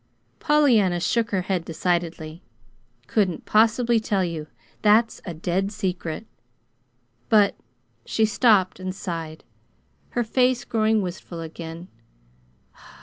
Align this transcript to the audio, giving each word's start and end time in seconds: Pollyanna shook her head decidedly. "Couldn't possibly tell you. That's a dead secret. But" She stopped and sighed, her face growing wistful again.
Pollyanna 0.39 0.99
shook 0.99 1.29
her 1.29 1.43
head 1.43 1.63
decidedly. 1.63 2.41
"Couldn't 3.05 3.45
possibly 3.45 3.99
tell 3.99 4.25
you. 4.25 4.47
That's 4.81 5.21
a 5.25 5.35
dead 5.35 5.71
secret. 5.71 6.25
But" 7.29 7.53
She 8.05 8.25
stopped 8.25 8.79
and 8.79 8.95
sighed, 8.95 9.43
her 10.17 10.23
face 10.23 10.65
growing 10.65 11.03
wistful 11.03 11.41
again. 11.41 11.87